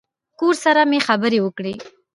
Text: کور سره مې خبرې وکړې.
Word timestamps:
کور 0.39 0.55
سره 0.63 0.81
مې 0.89 0.99
خبرې 1.07 1.39
وکړې. 1.41 1.73